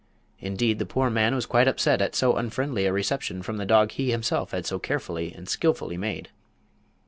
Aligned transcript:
Indeed, 0.39 0.79
the 0.79 0.85
poor 0.87 1.11
man 1.11 1.35
was 1.35 1.45
quite 1.45 1.67
upset 1.67 2.01
at 2.01 2.15
so 2.15 2.35
unfriendly 2.35 2.87
a 2.87 2.91
reception 2.91 3.43
from 3.43 3.57
the 3.57 3.67
dog 3.67 3.91
he 3.91 4.09
had 4.09 4.13
himself 4.13 4.51
so 4.63 4.79
carefully 4.79 5.31
and 5.31 5.47
skillfully 5.47 5.95
made. 5.95 6.29